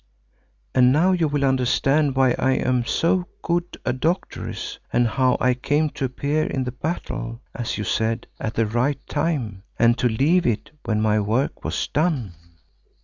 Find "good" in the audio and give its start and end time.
3.43-3.77